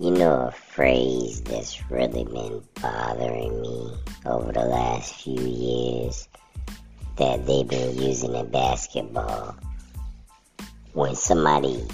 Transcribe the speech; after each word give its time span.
You 0.00 0.12
know 0.12 0.46
a 0.46 0.52
phrase 0.52 1.40
that's 1.40 1.90
really 1.90 2.22
been 2.22 2.62
bothering 2.80 3.60
me 3.60 3.92
over 4.26 4.52
the 4.52 4.64
last 4.64 5.12
few 5.12 5.40
years 5.40 6.28
that 7.16 7.44
they've 7.44 7.66
been 7.66 8.00
using 8.00 8.36
in 8.36 8.48
basketball. 8.48 9.56
When 10.92 11.16
somebody 11.16 11.84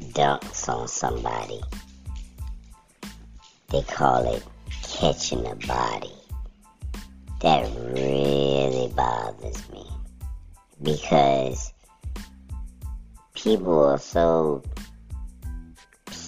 dunks 0.00 0.66
on 0.66 0.88
somebody, 0.88 1.60
they 3.68 3.82
call 3.82 4.26
it 4.34 4.42
catching 4.82 5.46
a 5.46 5.56
body. 5.56 6.14
That 7.42 7.70
really 7.92 8.90
bothers 8.94 9.70
me 9.70 9.84
because 10.82 11.70
people 13.34 13.84
are 13.84 13.98
so 13.98 14.62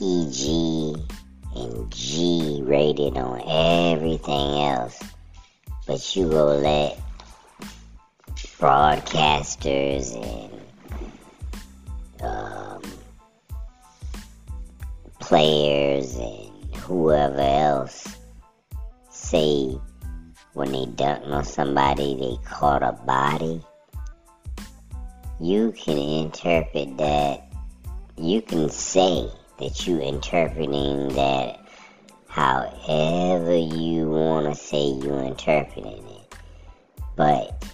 PG 0.02 0.96
and 1.54 1.92
G 1.92 2.60
rated 2.64 3.16
on 3.16 3.40
everything 3.46 4.60
else, 4.60 5.00
but 5.86 6.16
you 6.16 6.28
go 6.28 6.46
let 6.56 7.00
broadcasters 8.58 10.16
and 10.20 10.60
um, 12.20 12.82
players 15.20 16.16
and 16.16 16.74
whoever 16.78 17.38
else 17.38 18.04
say 19.08 19.78
when 20.54 20.72
they 20.72 20.86
dunk 20.96 21.22
on 21.28 21.44
somebody 21.44 22.16
they 22.16 22.36
caught 22.44 22.82
a 22.82 22.90
body. 22.90 23.62
You 25.38 25.70
can 25.70 25.96
interpret 25.96 26.98
that. 26.98 27.52
You 28.16 28.42
can 28.42 28.68
say 28.68 29.30
that 29.62 29.86
you 29.86 30.00
interpreting 30.00 31.08
that 31.14 31.60
however 32.26 33.56
you 33.56 34.08
want 34.08 34.46
to 34.46 34.60
say 34.60 34.86
you 34.86 35.14
interpreting 35.14 36.04
it. 36.04 36.34
But 37.14 37.64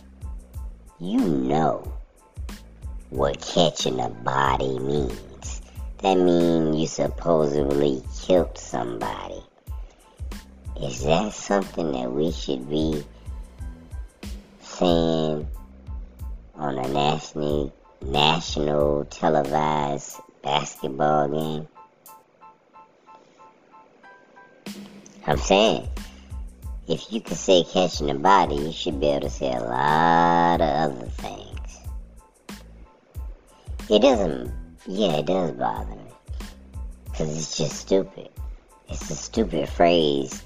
you 0.98 1.20
know 1.20 1.90
what 3.08 3.40
catching 3.40 4.00
a 4.00 4.10
body 4.10 4.78
means. 4.78 5.62
That 6.02 6.18
means 6.18 6.76
you 6.76 6.86
supposedly 6.86 8.02
killed 8.20 8.58
somebody. 8.58 9.42
Is 10.82 11.04
that 11.04 11.32
something 11.32 11.92
that 11.92 12.12
we 12.12 12.30
should 12.32 12.68
be 12.68 13.02
saying 14.60 15.48
on 16.54 16.78
a 16.78 16.88
national 16.88 17.72
national 18.02 19.06
televised 19.06 20.20
basketball 20.42 21.28
game? 21.28 21.68
I'm 25.28 25.36
saying, 25.36 25.86
if 26.86 27.12
you 27.12 27.20
can 27.20 27.36
say 27.36 27.62
catching 27.62 28.08
a 28.08 28.14
body, 28.14 28.54
you 28.54 28.72
should 28.72 28.98
be 28.98 29.08
able 29.08 29.28
to 29.28 29.30
say 29.30 29.52
a 29.52 29.60
lot 29.60 30.62
of 30.62 30.90
other 30.90 31.04
things. 31.04 31.78
It 33.90 34.00
doesn't, 34.00 34.50
yeah, 34.86 35.18
it 35.18 35.26
does 35.26 35.52
bother 35.52 35.96
me. 35.96 36.10
Because 37.04 37.36
it's 37.36 37.58
just 37.58 37.76
stupid. 37.76 38.30
It's 38.88 39.10
a 39.10 39.14
stupid 39.14 39.68
phrase 39.68 40.42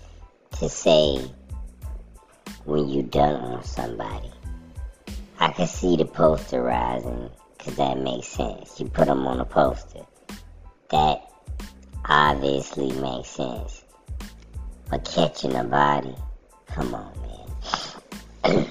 to 0.58 0.68
say 0.68 1.30
when 2.64 2.88
you 2.88 3.04
done 3.04 3.36
on 3.36 3.62
somebody. 3.62 4.32
I 5.38 5.52
can 5.52 5.68
see 5.68 5.94
the 5.94 6.06
posterizing 6.06 7.30
because 7.56 7.76
that 7.76 7.98
makes 7.98 8.26
sense. 8.26 8.80
You 8.80 8.88
put 8.88 9.06
them 9.06 9.28
on 9.28 9.38
a 9.38 9.44
poster. 9.44 10.00
That 10.90 11.30
obviously 12.04 12.90
makes 13.00 13.28
sense. 13.28 13.81
But 14.92 15.06
catching 15.06 15.56
a 15.56 15.64
body, 15.64 16.14
come 16.66 16.94
on, 16.94 17.12
man. 18.44 18.66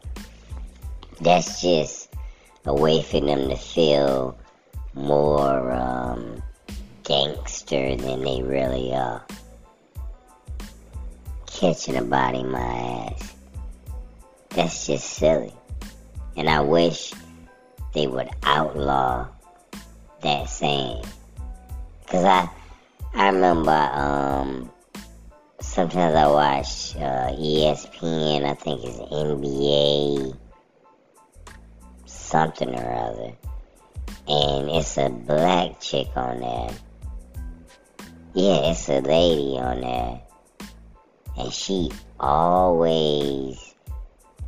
That's 1.20 1.60
just 1.60 2.14
a 2.66 2.72
way 2.72 3.02
for 3.02 3.20
them 3.20 3.48
to 3.48 3.56
feel 3.56 4.38
more 4.94 5.72
um, 5.72 6.40
gangster 7.02 7.96
than 7.96 8.22
they 8.22 8.44
really 8.44 8.94
are. 8.94 9.26
Catching 11.46 11.96
a 11.96 12.02
body, 12.02 12.44
my 12.44 12.60
ass. 12.60 13.34
That's 14.50 14.86
just 14.86 15.14
silly. 15.14 15.52
And 16.36 16.48
I 16.48 16.60
wish 16.60 17.12
they 17.92 18.06
would 18.06 18.28
outlaw 18.44 19.26
that 20.22 20.48
saying. 20.48 21.04
Cause 22.06 22.24
I, 22.24 22.48
I 23.16 23.30
remember, 23.30 23.72
um, 23.72 24.70
sometimes 25.76 26.14
I 26.14 26.26
watch 26.26 26.96
uh, 26.96 27.36
ESPN. 27.36 28.46
I 28.46 28.54
think 28.54 28.82
it's 28.82 28.96
NBA 28.96 30.34
something 32.06 32.74
or 32.74 32.92
other, 32.94 33.32
and 34.26 34.70
it's 34.70 34.96
a 34.96 35.10
black 35.10 35.78
chick 35.78 36.08
on 36.16 36.40
there. 36.40 36.70
Yeah, 38.32 38.70
it's 38.70 38.88
a 38.88 39.00
lady 39.00 39.58
on 39.58 39.82
there, 39.82 40.22
and 41.36 41.52
she 41.52 41.90
always 42.18 43.74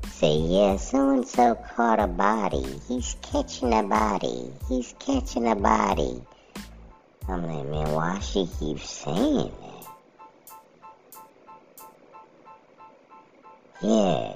say, 0.07 0.35
"Yeah, 0.35 0.77
so 0.77 1.11
and 1.11 1.29
so 1.29 1.57
caught 1.57 2.01
a 2.01 2.07
body. 2.07 2.65
He's 2.89 3.17
catching 3.21 3.75
a 3.75 3.83
body. 3.83 4.51
He's 4.67 4.95
catching 4.99 5.47
a 5.47 5.55
body." 5.55 6.23
I'm 7.29 7.43
like, 7.47 7.67
man, 7.67 7.93
why 7.93 8.19
she 8.21 8.49
keep 8.59 8.81
saying 8.81 9.53
that? 9.61 9.68
Yeah. 13.81 14.35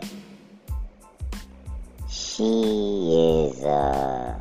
She 2.09 2.45
is 2.45 3.65
uh, 3.65 4.39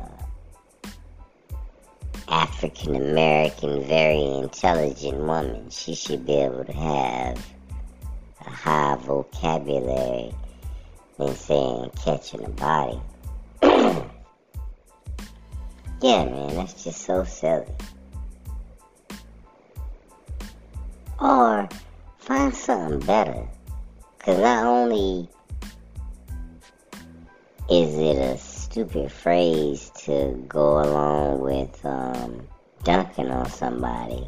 a 2.28 2.32
African 2.32 2.94
American, 2.94 3.82
very 3.82 4.22
intelligent 4.22 5.18
woman. 5.18 5.70
She 5.70 5.96
should 5.96 6.24
be 6.24 6.34
able 6.34 6.64
to 6.64 6.72
have 6.72 7.44
a 8.46 8.50
high 8.50 8.94
vocabulary 9.00 10.32
than 11.18 11.34
saying 11.34 11.90
catching 12.04 12.44
a 12.44 12.48
body. 12.50 13.00
yeah, 16.00 16.24
man, 16.26 16.54
that's 16.54 16.84
just 16.84 17.02
so 17.02 17.24
silly. 17.24 17.66
Or 21.18 21.68
find 22.18 22.54
something 22.54 23.00
better. 23.00 23.48
Because 24.22 24.38
not 24.38 24.64
only 24.64 25.28
is 27.68 27.98
it 27.98 28.18
a 28.18 28.38
stupid 28.38 29.10
phrase 29.10 29.90
to 30.04 30.44
go 30.46 30.78
along 30.78 31.40
with 31.40 31.84
um, 31.84 32.46
dunking 32.84 33.32
on 33.32 33.50
somebody, 33.50 34.24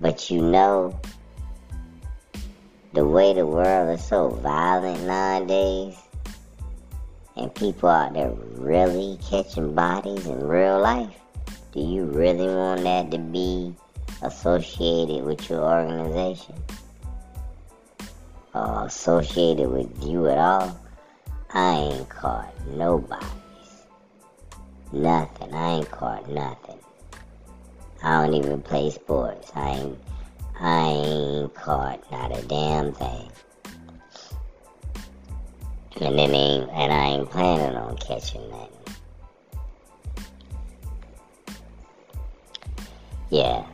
but 0.00 0.30
you 0.30 0.40
know 0.40 0.98
the 2.94 3.04
way 3.04 3.34
the 3.34 3.46
world 3.46 3.90
is 3.90 4.02
so 4.02 4.30
violent 4.30 5.02
nowadays, 5.04 5.98
and 7.36 7.54
people 7.54 7.90
out 7.90 8.14
there 8.14 8.32
really 8.54 9.18
catching 9.28 9.74
bodies 9.74 10.24
in 10.24 10.40
real 10.48 10.80
life, 10.80 11.14
do 11.72 11.80
you 11.80 12.04
really 12.04 12.48
want 12.48 12.84
that 12.84 13.10
to 13.10 13.18
be 13.18 13.74
associated 14.22 15.24
with 15.24 15.50
your 15.50 15.60
organization? 15.60 16.54
Uh, 18.54 18.84
associated 18.86 19.70
with 19.70 20.04
you 20.04 20.26
at 20.28 20.38
all, 20.38 20.80
I 21.52 21.76
ain't 21.76 22.08
caught 22.08 22.52
nobody's. 22.68 23.26
Nothing. 24.92 25.54
I 25.54 25.74
ain't 25.74 25.90
caught 25.90 26.28
nothing. 26.28 26.78
I 28.02 28.24
don't 28.24 28.34
even 28.34 28.62
play 28.62 28.90
sports. 28.90 29.52
I 29.54 29.70
ain't 29.70 29.98
I 30.58 30.80
ain't 30.88 31.54
caught 31.54 32.10
not 32.10 32.36
a 32.36 32.42
damn 32.42 32.92
thing. 32.92 33.30
And 36.00 36.18
then 36.18 36.34
ain't 36.34 36.70
and 36.70 36.92
I 36.92 37.06
ain't 37.06 37.30
planning 37.30 37.76
on 37.76 37.96
catching 37.98 38.48
nothing. 38.50 38.96
Yeah. 43.30 43.64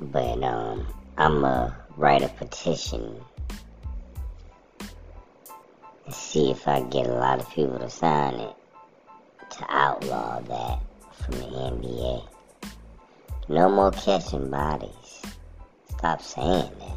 But 0.00 0.42
um 0.42 0.86
I'ma 1.18 1.70
write 1.96 2.22
a 2.22 2.28
petition 2.28 3.20
see 6.12 6.50
if 6.50 6.66
I 6.68 6.82
get 6.82 7.06
a 7.06 7.14
lot 7.14 7.40
of 7.40 7.50
people 7.50 7.78
to 7.78 7.90
sign 7.90 8.34
it 8.34 8.54
to 9.50 9.66
outlaw 9.68 10.40
that 10.40 10.78
from 11.12 11.38
the 11.38 11.46
NBA. 11.46 12.26
No 13.48 13.68
more 13.68 13.90
catching 13.90 14.50
bodies. 14.50 15.22
Stop 15.90 16.22
saying 16.22 16.70
that. 16.78 16.89